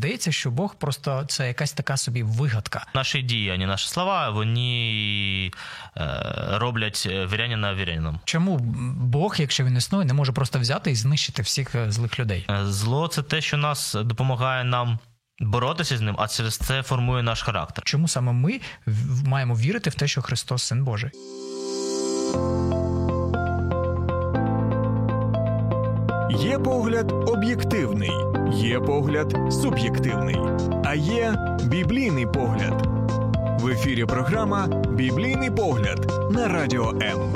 [0.00, 2.86] здається, що Бог просто це якась така собі вигадка.
[2.94, 5.50] Наші діяння, наші слова, вони
[5.96, 8.20] е, роблять вірянина вірянином.
[8.24, 8.58] Чому
[8.96, 12.46] Бог, якщо він існує, не може просто взяти і знищити всіх е, злих людей?
[12.50, 14.98] Е, Зло це те, що нас допомагає нам
[15.40, 17.84] боротися з ним, а через це формує наш характер.
[17.84, 18.60] Чому саме ми
[19.24, 21.10] маємо вірити в те, що Христос син Божий?
[26.38, 28.10] Є погляд об'єктивний,
[28.52, 30.36] є погляд суб'єктивний,
[30.84, 31.34] а є
[31.64, 32.86] біблійний погляд.
[33.60, 37.34] В ефірі програма Біблійний погляд на радіо М.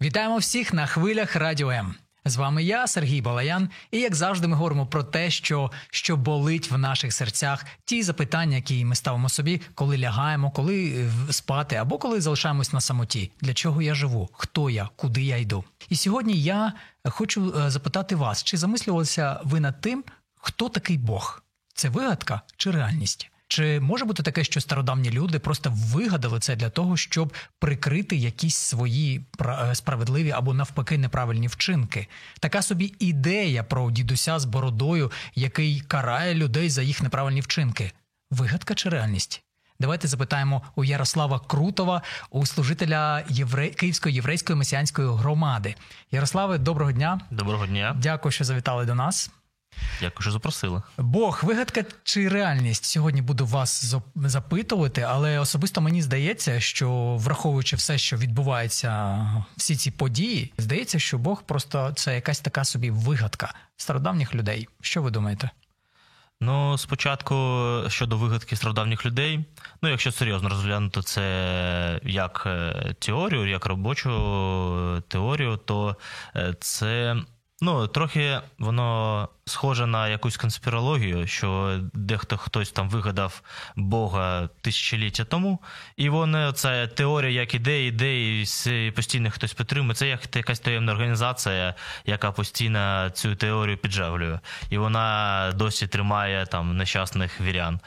[0.00, 1.94] Вітаємо всіх на хвилях Радіо М.
[2.26, 6.70] З вами я, Сергій Балаян, і як завжди, ми говоримо про те, що, що болить
[6.70, 11.98] в наших серцях, ті запитання, які ми ставимо собі, коли лягаємо, коли е, спати або
[11.98, 13.30] коли залишаємось на самоті.
[13.40, 14.28] Для чого я живу?
[14.32, 14.88] Хто я?
[14.96, 15.64] Куди я йду?
[15.88, 16.72] І сьогодні я
[17.04, 20.04] хочу е, запитати вас, чи замислювалися ви над тим,
[20.36, 21.42] хто такий Бог?
[21.74, 23.30] Це вигадка чи реальність?
[23.54, 28.56] Чи може бути таке, що стародавні люди просто вигадали це для того, щоб прикрити якісь
[28.56, 32.06] свої е, справедливі або навпаки неправильні вчинки?
[32.40, 37.92] Така собі ідея про дідуся з бородою, який карає людей за їх неправильні вчинки.
[38.30, 39.42] Вигадка чи реальність?
[39.80, 43.68] Давайте запитаємо у Ярослава Крутова, у служителя євре...
[43.68, 45.74] Київської єврейської месіанської громади.
[46.10, 47.20] Ярославе, доброго дня.
[47.30, 49.30] Доброго дня, Дякую, що завітали до нас.
[50.00, 50.82] Дякую, що запросили.
[50.98, 52.84] Бог, вигадка чи реальність?
[52.84, 59.18] Сьогодні буду вас запитувати, але особисто мені здається, що враховуючи все, що відбувається,
[59.56, 64.68] всі ці події, здається, що Бог просто це якась така собі вигадка стародавніх людей.
[64.80, 65.50] Що ви думаєте?
[66.40, 67.34] Ну, спочатку
[67.88, 69.44] щодо вигадки стародавніх людей.
[69.82, 75.96] Ну, якщо серйозно розглянути це як е, теорію, як робочу е, теорію, то
[76.36, 77.16] е, це
[77.60, 83.42] ну, трохи воно схоже на якусь конспірологію, що дехто хтось там вигадав
[83.76, 85.58] Бога тисячоліття тому,
[85.96, 89.94] і вони ця теорія, як іде, іде, і постійно хтось підтримує.
[89.94, 91.74] Це як якась таємна організація,
[92.06, 94.38] яка постійно цю теорію піджавлює.
[94.70, 97.80] І вона досі тримає там нещасних вірян.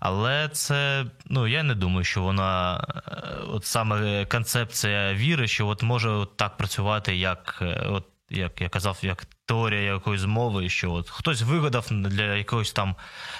[0.00, 3.10] Але це, ну я не думаю, що вона е,
[3.48, 8.04] от саме концепція віри, що от може от так працювати, як е, от.
[8.30, 12.96] Як я казав, як теорія якоїсь змови, що от хтось вигадав для якогось там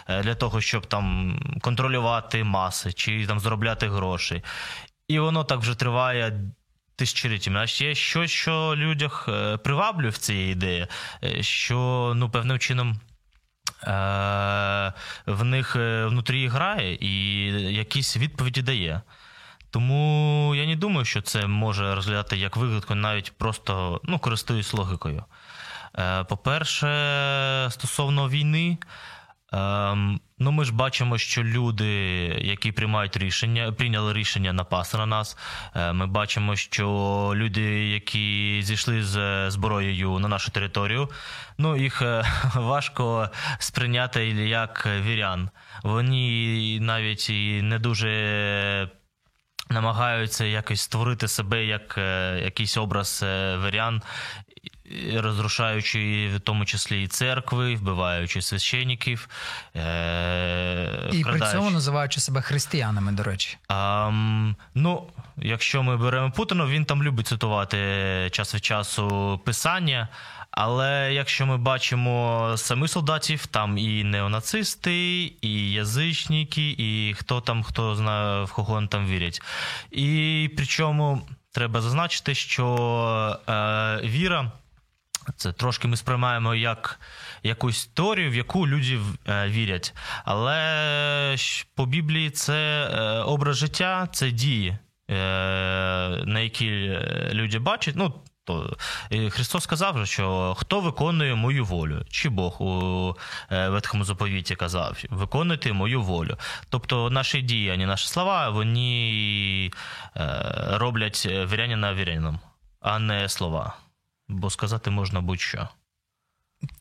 [0.08, 4.42] е, для того, щоб там контролювати маси чи там заробляти гроші.
[5.08, 6.40] І воно так вже триває
[6.96, 7.60] тисячоліттями.
[7.60, 10.86] А ще щось, що людях е, приваблює в цій ідеї,
[11.24, 13.00] е, що ну певним чином.
[15.26, 19.02] В них внутрі грає і якісь відповіді дає.
[19.74, 25.24] Тому я не думаю, що це може розглядати як вигадку, навіть просто ну, користуюсь логікою.
[25.98, 26.86] Е, По-перше,
[27.70, 28.78] стосовно війни,
[29.52, 31.86] ем, ну ми ж бачимо, що люди,
[32.40, 35.36] які приймають рішення, прийняли рішення напасти на нас.
[35.76, 36.86] Е, Ми бачимо, що
[37.34, 41.10] люди, які зійшли з зброєю на нашу територію,
[41.58, 42.24] ну їх е,
[42.54, 45.50] важко сприйняти як вірян.
[45.82, 48.90] Вони навіть і не дуже
[49.74, 53.56] намагаються якось створити себе як е, якийсь образ е,
[54.84, 59.28] і розрушаючи в тому числі і церкви, вбиваючи священників.
[59.76, 63.56] Е, І при цьому називаючи себе християнами, до речі.
[63.68, 67.78] Ам, ну, якщо ми беремо Путіна, він там любить цитувати
[68.32, 70.08] час від часу писання.
[70.56, 77.94] Але якщо ми бачимо самих солдатів, там і неонацисти, і язичники, і хто там, хто
[77.94, 79.42] знає, в кого вони там вірять.
[79.90, 84.52] І причому треба зазначити, що е, віра.
[85.36, 87.00] Це трошки ми сприймаємо як
[87.42, 89.94] якусь теорію, в яку люди е, вірять.
[90.24, 91.36] Але
[91.74, 94.68] по Біблії це е, образ життя, це дії,
[95.10, 95.14] е,
[96.26, 96.98] на які
[97.32, 97.94] люди бачать.
[97.96, 98.14] Ну,
[98.44, 98.76] то
[99.12, 103.14] е, Христос сказав, що хто виконує мою волю, чи Бог у
[103.50, 106.36] е, ветхому заповіті казав, виконуйте мою волю.
[106.68, 109.70] Тобто наші діяння, наші слова, вони
[110.16, 112.40] е, роблять вірянина вірянином,
[112.80, 113.76] а не слова.
[114.28, 115.68] Бо сказати можна будь-що.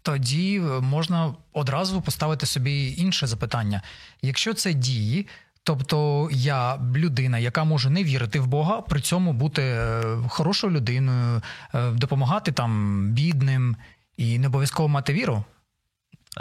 [0.01, 3.81] Тоді можна одразу поставити собі інше запитання.
[4.21, 5.27] Якщо це дії,
[5.63, 11.42] тобто я людина, яка може не вірити в Бога, при цьому бути е, хорошою людиною,
[11.74, 13.75] е, допомагати там бідним
[14.18, 15.44] і не обов'язково мати віру.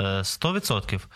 [0.01, 1.09] Е, Сто відсотків.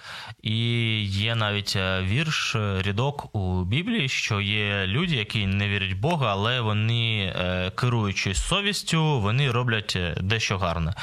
[0.43, 0.59] І
[1.05, 6.61] є навіть вірш, рядок у Біблії, що є люди, які не вірять в Бога, але
[6.61, 7.35] вони,
[7.75, 10.95] керуючись совістю, вони роблять дещо гарне.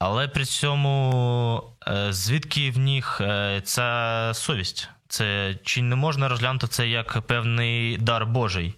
[0.00, 4.88] Але при цьому е, звідки в них е, ця совість?
[5.08, 8.74] Це чи не можна розглянути це як певний дар Божий?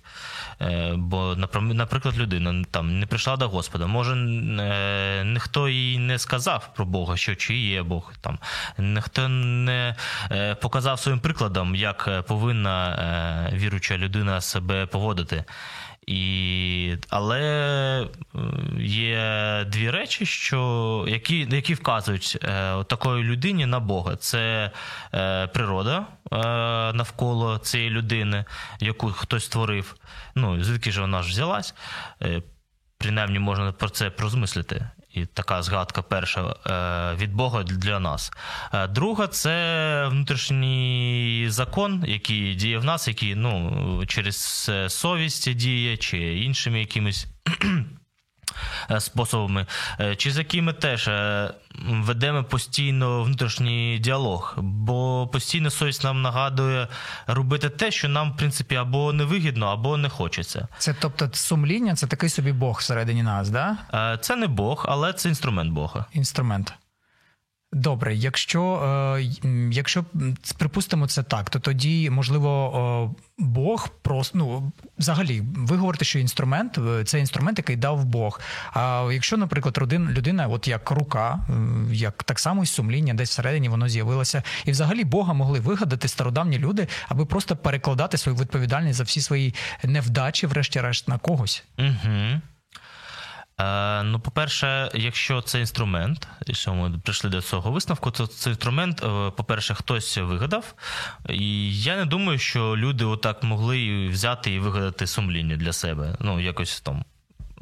[0.60, 3.86] Е, Бо, наприклад, людина там не прийшла до Господа.
[3.86, 4.16] Може,
[5.24, 8.38] ніхто їй не сказав про Бога, що чи є Бог там.
[8.78, 9.96] Ніхто не
[10.60, 15.44] показав своїм прикладом, як повинна віруюча людина себе поводити.
[16.06, 18.08] І, але е,
[18.80, 24.16] є дві речі, що, які, які вказують е, такої людині на Бога.
[24.16, 24.70] Це
[25.14, 26.36] е, природа е,
[26.92, 28.44] навколо цієї людини,
[28.80, 29.96] яку хтось створив.
[30.34, 31.74] Ну, звідки ж вона ж взялась?
[33.02, 34.88] Принаймні можна про це прозмислити.
[35.14, 38.32] І така згадка перша е, від Бога для нас.
[38.74, 45.96] Е, Друга це внутрішній закон, який діє в нас, який ну, через е, совість діє,
[45.96, 47.26] чи іншими якимись
[48.98, 49.66] способами,
[50.16, 51.10] чи з якими теж
[51.88, 54.54] ведемо постійно внутрішній діалог.
[54.58, 56.88] Бо постійно совість нам нагадує
[57.26, 60.68] робити те, що нам, в принципі, або невигідно, або не хочеться.
[60.78, 63.76] Це тобто сумління, це такий собі Бог всередині нас, да?
[63.94, 66.04] Е, Це не Бог, але це інструмент Бога.
[66.12, 66.74] інструмент.
[67.72, 68.62] Добре, якщо,
[69.14, 70.04] е, якщо
[70.58, 76.78] припустимо це так, то тоді, можливо, е, Бог просто ну, взагалі, ви говорите, що інструмент
[76.78, 78.40] е, це інструмент, який дав Бог.
[78.72, 81.40] А якщо, наприклад, родин, людина, от як рука,
[81.92, 86.58] як так само і сумління, десь всередині воно з'явилося, і взагалі Бога могли вигадати стародавні
[86.58, 89.54] люди, аби просто перекладати свою відповідальність за всі свої
[89.84, 91.64] невдачі, врешті-решт, на когось.
[91.78, 92.40] Угу.
[93.62, 98.50] Е, ну, по-перше, якщо це інструмент, і що ми прийшли до цього висновку, то це
[98.50, 100.74] інструмент, е, по-перше, хтось вигадав.
[101.28, 106.16] І я не думаю, що люди отак могли взяти і вигадати сумління для себе.
[106.20, 107.04] Ну, якось там.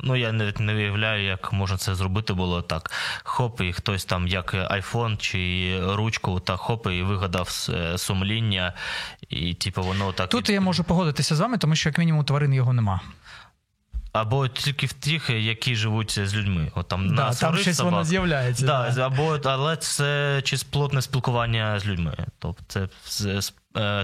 [0.03, 2.91] Ну, я навіть не уявляю, як можна це зробити було так.
[3.23, 8.73] Хоп, і хтось там, як айфон чи ручку, та хоп, і вигадав е, сумління,
[9.29, 10.29] і типу воно так.
[10.29, 13.01] Тут я можу погодитися з вами, тому що як мінімум тварин його нема.
[14.13, 16.73] Або тільки в тих, які живуть з людьми.
[16.75, 17.93] От там Да, на там щось собак.
[17.93, 18.67] воно з'являється.
[18.67, 19.07] Да, да.
[19.07, 22.27] Або, але це чи плотне спілкування з людьми.
[22.39, 23.41] Тобто це все,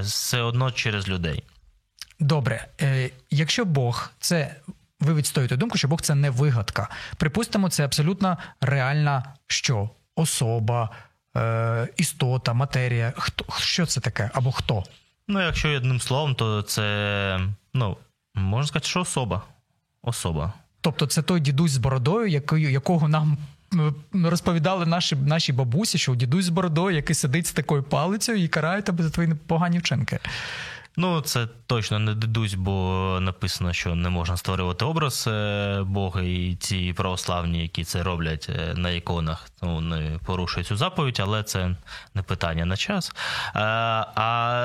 [0.00, 1.42] все одно через людей.
[2.20, 4.56] Добре, е, якщо Бог це.
[5.00, 6.88] Ви відстоюєте думку, що Бог це не вигадка.
[7.16, 9.90] Припустимо, це абсолютно реальна що?
[10.14, 10.90] Особа,
[11.36, 13.12] е, істота, матерія.
[13.16, 14.30] Хто, що це таке?
[14.34, 14.84] Або хто?
[15.28, 17.40] Ну, якщо одним словом, то це,
[17.74, 17.96] ну,
[18.34, 19.42] можна сказати, що особа.
[20.06, 20.52] Особа.
[20.80, 23.38] Тобто це той дідусь з бородою, який, якого нам
[24.12, 28.82] розповідали наші, наші бабусі, що дідусь з бородою, який сидить з такою палицею і карає
[28.82, 30.18] тебе за твої погані вчинки.
[30.98, 36.56] Ну, це точно не дедусь, бо написано, що не можна створювати образ е, Бога, і
[36.60, 41.76] ці православні, які це роблять е, на іконах, ну, не порушують цю заповідь, але це
[42.14, 43.12] не питання на час.
[43.56, 43.60] Е,
[44.14, 44.54] А